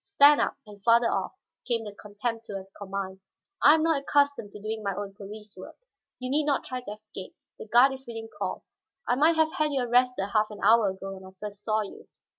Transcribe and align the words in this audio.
"Stand 0.03 0.41
up, 0.41 0.55
and 0.65 0.83
farther 0.83 1.11
off," 1.11 1.33
came 1.67 1.83
the 1.83 1.93
contemptuous 1.93 2.71
command. 2.75 3.21
"I 3.61 3.75
am 3.75 3.83
not 3.83 4.01
accustomed 4.01 4.51
to 4.53 4.59
doing 4.59 4.81
my 4.81 4.95
own 4.95 5.13
police 5.13 5.55
work. 5.55 5.75
You 6.17 6.31
need 6.31 6.45
not 6.45 6.63
try 6.63 6.81
to 6.81 6.91
escape; 6.93 7.35
the 7.59 7.67
guard 7.67 7.91
is 7.93 8.07
within 8.07 8.27
call. 8.27 8.65
I 9.07 9.13
might 9.13 9.35
have 9.35 9.53
had 9.53 9.71
you 9.71 9.81
arrested 9.83 10.25
half 10.33 10.49
an 10.49 10.59
hour 10.63 10.89
ago 10.89 11.13
when 11.13 11.23
I 11.23 11.37
first 11.39 11.63
saw 11.63 11.81
you." 11.81 12.07